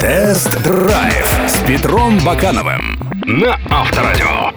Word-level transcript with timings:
Тест-драйв 0.00 1.40
с 1.46 1.58
Петром 1.66 2.18
Бакановым 2.24 2.98
на 3.24 3.58
Авторадио. 3.70 4.52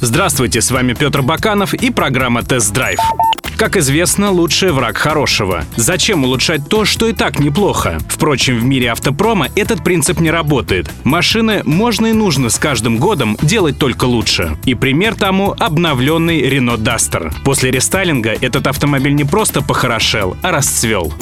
Здравствуйте, 0.00 0.60
с 0.60 0.70
вами 0.70 0.94
Петр 0.94 1.22
Баканов 1.22 1.74
и 1.74 1.90
программа 1.90 2.42
«Тест-драйв». 2.42 2.98
Как 3.56 3.76
известно, 3.76 4.30
лучший 4.30 4.72
враг 4.72 4.96
хорошего. 4.96 5.64
Зачем 5.76 6.24
улучшать 6.24 6.68
то, 6.68 6.84
что 6.84 7.08
и 7.08 7.12
так 7.12 7.38
неплохо? 7.38 7.98
Впрочем, 8.08 8.58
в 8.58 8.64
мире 8.64 8.90
автопрома 8.90 9.48
этот 9.54 9.84
принцип 9.84 10.18
не 10.18 10.30
работает. 10.30 10.90
Машины 11.04 11.62
можно 11.64 12.06
и 12.06 12.12
нужно 12.12 12.48
с 12.48 12.58
каждым 12.58 12.96
годом 12.96 13.36
делать 13.42 13.78
только 13.78 14.06
лучше. 14.06 14.56
И 14.64 14.74
пример 14.74 15.14
тому 15.14 15.54
обновленный 15.58 16.40
Renault 16.40 16.78
Duster. 16.78 17.32
После 17.44 17.70
рестайлинга 17.70 18.30
этот 18.30 18.66
автомобиль 18.66 19.14
не 19.14 19.24
просто 19.24 19.62
похорошел, 19.62 20.36
а 20.42 20.50
расцвел. 20.50 21.12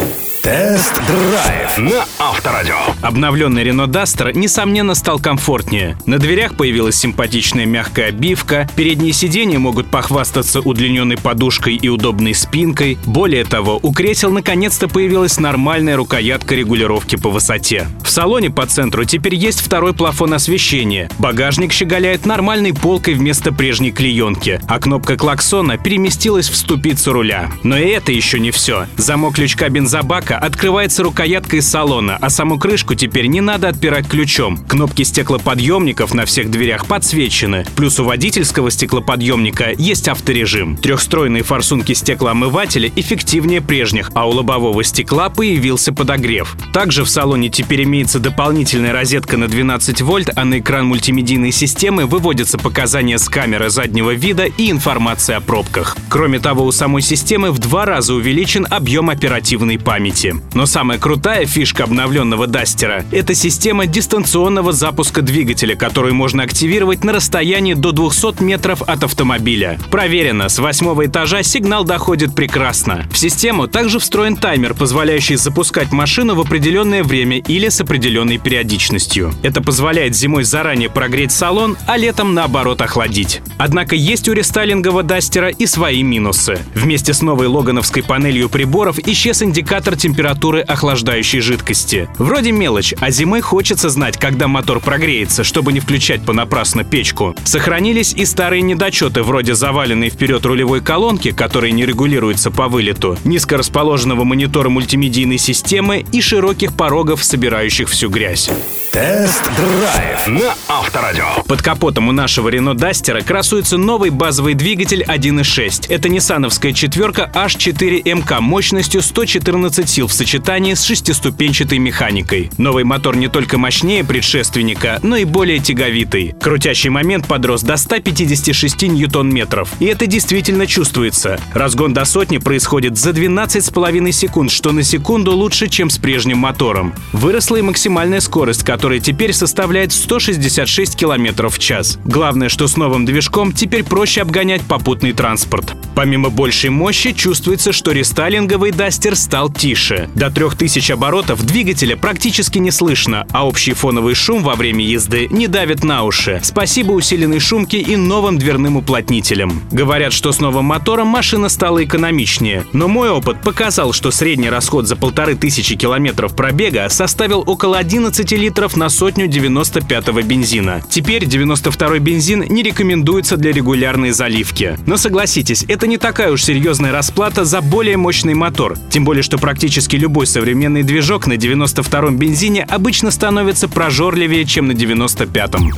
Тест-драйв 0.43 1.79
на 1.79 2.05
Авторадио. 2.19 2.75
Обновленный 3.01 3.63
Renault 3.63 3.93
Duster, 3.93 4.37
несомненно, 4.37 4.97
стал 4.97 5.21
комфортнее. 5.21 5.97
На 6.05 6.19
дверях 6.19 6.57
появилась 6.57 6.97
симпатичная 6.97 7.65
мягкая 7.65 8.07
обивка, 8.07 8.69
передние 8.75 9.13
сиденья 9.13 9.61
могут 9.61 9.87
похвастаться 9.87 10.61
удлиненной 10.61 11.17
подушкой 11.17 11.77
и 11.77 11.89
удобной 11.89 12.35
спинкой. 12.35 12.99
Более 13.07 13.45
того, 13.45 13.79
у 13.81 13.93
кресел 13.93 14.33
наконец-то 14.33 14.89
появилась 14.89 15.39
нормальная 15.39 15.97
рукоятка 15.97 16.57
регулировки 16.57 17.15
по 17.15 17.31
высоте. 17.31 17.87
В 18.03 18.11
салоне 18.11 18.51
по 18.51 18.67
центру 18.67 19.05
теперь 19.05 19.37
есть 19.37 19.61
второй 19.61 19.95
плафон 19.95 20.35
освещения. 20.35 21.09
Багажник 21.21 21.73
щеголяет 21.73 22.27
нормальной 22.27 22.75
полкой 22.75 23.15
вместо 23.15 23.53
прежней 23.53 23.93
клеенки, 23.93 24.61
а 24.67 24.81
кнопка 24.81 25.17
клаксона 25.17 25.79
переместилась 25.79 26.49
в 26.49 26.57
ступицу 26.57 27.13
руля. 27.13 27.53
Но 27.63 27.79
и 27.79 27.87
это 27.87 28.11
еще 28.11 28.41
не 28.41 28.51
все. 28.51 28.87
Замок 28.97 29.39
лючка 29.39 29.69
бензобака 29.69 30.32
крышка 30.33 30.39
открывается 30.39 31.03
рукояткой 31.03 31.63
салона, 31.63 32.19
а 32.21 32.31
саму 32.31 32.59
крышку 32.59 32.95
теперь 32.95 33.27
не 33.27 33.41
надо 33.41 33.69
отпирать 33.69 34.09
ключом. 34.09 34.59
Кнопки 34.69 35.03
стеклоподъемников 35.03 36.15
на 36.15 36.25
всех 36.25 36.51
дверях 36.51 36.87
подсвечены. 36.87 37.65
Плюс 37.77 37.99
у 38.01 38.05
водительского 38.05 38.71
стеклоподъемника 38.71 39.73
есть 39.77 40.09
авторежим. 40.09 40.77
Трехстройные 40.77 41.43
форсунки 41.43 41.93
стеклоомывателя 41.93 42.91
эффективнее 42.97 43.61
прежних, 43.61 44.11
а 44.15 44.29
у 44.29 44.33
лобового 44.33 44.85
стекла 44.85 45.29
появился 45.29 45.93
подогрев. 45.93 46.57
Также 46.73 47.05
в 47.05 47.09
салоне 47.09 47.49
теперь 47.49 47.85
имеется 47.85 48.19
дополнительная 48.19 48.93
розетка 48.93 49.37
на 49.37 49.49
12 49.49 50.03
вольт, 50.03 50.31
а 50.35 50.45
на 50.45 50.59
экран 50.59 50.87
мультимедийной 50.87 51.53
системы 51.53 52.07
выводятся 52.07 52.59
показания 52.59 53.19
с 53.19 53.29
камеры 53.29 53.71
заднего 53.71 54.15
вида 54.15 54.45
и 54.45 54.71
информация 54.71 55.37
о 55.37 55.41
пробках. 55.41 55.97
Кроме 56.09 56.39
того, 56.39 56.65
у 56.65 56.73
самой 56.73 57.03
системы 57.03 57.51
в 57.51 57.59
два 57.59 57.85
раза 57.85 58.15
увеличен 58.15 58.67
объем 58.71 59.11
оперативной 59.11 59.79
памяти 59.79 60.22
памяти. 60.23 60.43
Но 60.55 60.67
самая 60.67 60.99
крутая 60.99 61.47
фишка 61.47 61.85
обновленного 61.85 62.47
Дастера— 62.47 63.05
это 63.11 63.35
система 63.35 63.87
дистанционного 63.87 64.73
запуска 64.73 65.23
двигателя, 65.23 65.75
которую 65.75 66.15
можно 66.15 66.43
активировать 66.43 67.05
на 67.05 67.13
расстоянии 67.13 67.75
до 67.75 67.93
200 67.93 68.43
метров 68.43 68.83
от 68.83 69.05
автомобиля. 69.05 69.79
Проверено, 69.91 70.49
с 70.49 70.59
восьмого 70.59 71.07
этажа 71.07 71.43
сигнал 71.43 71.85
доходит 71.85 72.35
прекрасно. 72.35 73.07
В 73.11 73.19
систему 73.19 73.67
также 73.67 73.99
встроен 73.99 74.37
таймер, 74.37 74.75
позволяющий 74.75 75.37
запускать 75.37 75.93
машину 75.93 76.35
в 76.35 76.41
определенное 76.41 77.03
время 77.03 77.39
или 77.39 77.69
с 77.69 77.81
определенной 77.81 78.39
периодичностью. 78.39 79.33
Это 79.43 79.61
позволяет 79.63 80.15
зимой 80.15 80.45
заранее 80.45 80.91
прогреть 80.91 81.33
салон, 81.33 81.77
а 81.87 81.97
летом 81.97 82.35
наоборот 82.35 82.81
охладить. 82.83 83.41
Однако 83.59 83.95
есть 83.95 84.29
у 84.29 84.33
рестайлингового 84.33 85.03
Дастера 85.03 85.49
и 85.49 85.67
свои 85.67 86.03
минусы. 86.03 86.59
Вместе 86.75 87.15
с 87.15 87.23
новой 87.23 87.47
логановской 87.47 88.03
панелью 88.03 88.49
приборов 88.49 88.99
исчез 88.99 89.43
индикатор 89.43 89.97
температуры 89.97 90.12
температуры 90.13 90.61
охлаждающей 90.61 91.41
жидкости. 91.41 92.07
Вроде 92.19 92.53
мелочь, 92.53 92.93
а 93.01 93.11
зимой 93.11 93.41
хочется 93.41 93.89
знать, 93.89 94.19
когда 94.19 94.47
мотор 94.47 94.79
прогреется, 94.79 95.43
чтобы 95.43 95.73
не 95.73 95.81
включать 95.81 96.23
понапрасну 96.23 96.85
печку. 96.85 97.35
Сохранились 97.45 98.13
и 98.13 98.27
старые 98.27 98.61
недочеты, 98.61 99.23
вроде 99.23 99.55
заваленной 99.55 100.11
вперед 100.11 100.45
рулевой 100.45 100.83
колонки, 100.83 101.31
которая 101.31 101.71
не 101.71 101.87
регулируется 101.87 102.51
по 102.51 102.69
вылету, 102.69 103.17
низко 103.25 103.57
расположенного 103.57 104.25
монитора 104.25 104.69
мультимедийной 104.69 105.39
системы 105.39 106.05
и 106.13 106.21
широких 106.21 106.75
порогов, 106.75 107.25
собирающих 107.25 107.89
всю 107.89 108.11
грязь. 108.11 108.51
Тест-драйв 108.93 110.29
на 110.29 110.55
Авторадио. 110.69 111.25
Под 111.49 111.63
капотом 111.63 112.11
у 112.11 112.13
нашего 112.13 112.51
Renault 112.51 112.77
Duster 112.77 113.25
красуется 113.25 113.79
новый 113.79 114.11
базовый 114.11 114.53
двигатель 114.53 115.03
1.6. 115.03 115.87
Это 115.89 116.11
ниссановская 116.11 116.75
четверка 116.75 117.33
H4MK 117.35 118.41
мощностью 118.41 119.01
114 119.01 119.89
сил 119.89 120.09
в 120.09 120.13
сочетании 120.13 120.75
с 120.75 120.83
шестиступенчатой 120.85 121.79
механикой. 121.79 122.51
Новый 122.59 122.85
мотор 122.85 123.17
не 123.17 123.29
только 123.29 123.57
мощнее 123.57 124.05
предшественника, 124.05 125.01
но 125.03 125.17
и 125.17 125.25
более 125.25 125.59
тяговитый. 125.59 126.35
Крутящий 126.39 126.91
момент 126.91 127.27
подрос 127.27 127.63
до 127.63 127.79
156 127.79 128.83
ньютон-метров. 128.83 129.71
И 129.81 129.87
это 129.87 130.07
действительно 130.07 130.67
чувствуется. 130.67 131.41
Разгон 131.55 131.95
до 131.95 132.05
сотни 132.05 132.37
происходит 132.37 132.99
за 132.99 133.13
12,5 133.13 134.13
секунд, 134.13 134.51
что 134.51 134.71
на 134.71 134.83
секунду 134.83 135.33
лучше, 135.33 135.69
чем 135.69 135.89
с 135.89 135.97
прежним 135.97 136.37
мотором. 136.37 136.93
Выросла 137.15 137.57
и 137.57 137.63
максимальная 137.63 138.21
скорость, 138.21 138.65
которая 138.65 138.82
теперь 139.01 139.33
составляет 139.33 139.93
166 139.93 140.97
км 140.97 141.49
в 141.49 141.59
час. 141.59 141.99
Главное, 142.05 142.49
что 142.49 142.67
с 142.67 142.77
новым 142.77 143.05
движком 143.05 143.53
теперь 143.53 143.85
проще 143.85 144.23
обгонять 144.23 144.63
попутный 144.63 145.13
транспорт. 145.13 145.75
Помимо 145.95 146.31
большей 146.31 146.71
мощи, 146.71 147.13
чувствуется, 147.13 147.73
что 147.73 147.93
рестайлинговый 147.93 148.73
Duster 148.73 149.15
стал 149.15 149.51
тише. 149.53 150.09
До 150.15 150.31
3000 150.31 150.93
оборотов 150.93 151.45
двигателя 151.45 151.97
практически 151.97 152.59
не 152.59 152.71
слышно, 152.71 153.27
а 153.31 153.47
общий 153.47 153.75
фоновый 153.75 154.15
шум 154.15 154.43
во 154.43 154.55
время 154.55 154.85
езды 154.85 155.29
не 155.31 155.47
давит 155.47 155.85
на 155.85 156.05
уши. 156.05 156.41
Спасибо 156.43 156.93
усиленной 156.93 157.41
шумке 157.41 157.79
и 157.79 157.97
новым 157.97 158.39
дверным 158.39 158.77
уплотнителям. 158.77 159.63
Говорят, 159.71 160.13
что 160.13 160.33
с 160.33 160.41
новым 160.41 160.65
мотором 160.65 161.09
машина 161.09 161.49
стала 161.49 161.85
экономичнее. 161.85 162.65
Но 162.73 162.89
мой 162.89 163.11
опыт 163.11 163.43
показал, 163.43 163.93
что 163.93 164.11
средний 164.11 164.51
расход 164.51 164.89
за 164.89 164.97
полторы 164.97 165.35
тысячи 165.35 165.77
километров 165.77 166.35
пробега 166.35 166.89
составил 166.89 167.45
около 167.47 167.79
11 167.79 168.33
литров 168.33 168.72
на 168.77 168.89
сотню 168.89 169.27
95-го 169.27 170.23
бензина. 170.23 170.83
Теперь 170.89 171.25
92-й 171.25 171.99
бензин 171.99 172.45
не 172.49 172.63
рекомендуется 172.63 173.37
для 173.37 173.53
регулярной 173.53 174.13
заливки. 174.13 174.79
Но 174.87 174.97
согласитесь, 174.97 175.65
это 175.69 175.87
не 175.87 175.99
такая 175.99 176.33
уж 176.33 176.43
серьезная 176.43 176.93
расплата 176.93 177.45
за 177.45 177.61
более 177.61 177.97
мощный 177.97 178.35
мотор. 178.35 178.77
Тем 178.91 179.05
более, 179.05 179.23
что 179.23 179.39
практически 179.39 179.97
любой 179.97 180.27
современный 180.27 180.83
движок 180.83 181.27
на 181.27 181.35
92-м 181.35 182.17
бензине 182.17 182.65
обычно 182.65 183.11
становится 183.11 183.69
прожорливее, 183.69 184.45
чем 184.45 184.69
на 184.69 184.73
95-м. 184.73 185.73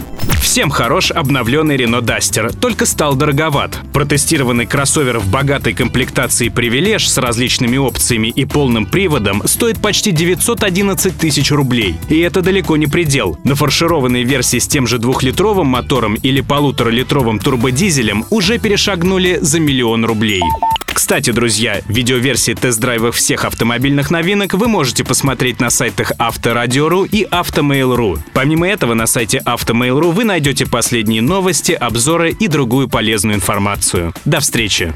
Всем 0.45 0.71
хорош 0.71 1.11
обновленный 1.11 1.77
Renault 1.77 2.05
Duster, 2.05 2.57
только 2.57 2.87
стал 2.87 3.17
дороговат. 3.17 3.79
Протестированный 3.93 4.67
кроссовер 4.67 5.19
в 5.19 5.29
богатой 5.29 5.73
комплектации 5.73 6.49
«Привилеж» 6.49 7.09
с 7.09 7.19
различными 7.19 7.77
опциями 7.77 8.29
и 8.29 8.45
полным 8.45 8.87
приводом 8.87 9.43
стоит 9.47 9.79
почти 9.81 10.13
911 10.13 11.19
тысяч 11.19 11.51
рублей. 11.51 11.97
И 12.09 12.19
это 12.21 12.43
далеко 12.43 12.77
не 12.85 12.91
предел. 12.91 13.39
На 13.45 13.55
фаршированной 13.55 14.25
версии 14.25 14.59
с 14.59 14.69
тем 14.69 14.87
же 14.87 14.99
двухлитровым 14.99 15.69
мотором 15.69 16.17
или 16.17 16.43
полуторалитровым 16.43 17.39
турбодизелем 17.39 18.27
уже 18.29 18.59
перешагнули 18.59 19.39
за 19.41 19.59
миллион 19.59 20.05
рублей. 20.05 20.43
Кстати, 20.87 21.31
друзья, 21.31 21.81
видеоверсии 21.89 22.53
тест-драйвов 22.53 23.17
всех 23.17 23.47
автомобильных 23.47 24.11
новинок 24.11 24.53
вы 24.55 24.69
можете 24.69 25.03
посмотреть 25.03 25.61
на 25.61 25.71
сайтах 25.71 26.13
Авторадио.ру 26.19 27.05
и 27.05 27.25
Автомейл.ру. 27.25 28.19
Помимо 28.33 28.69
этого, 28.69 28.95
на 28.95 29.07
сайте 29.07 29.39
Автомейл.ру 29.39 30.11
вы 30.11 30.25
найдете 30.25 30.67
последние 30.67 31.23
новости, 31.23 31.73
обзоры 31.73 32.33
и 32.33 32.49
другую 32.49 32.89
полезную 32.89 33.37
информацию. 33.37 34.13
До 34.25 34.41
встречи! 34.41 34.93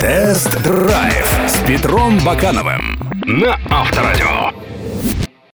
Тест-драйв 0.00 1.26
с 1.48 1.66
Петром 1.66 2.18
Бакановым 2.20 3.00
на 3.24 3.58
Авторадио. 3.70 4.43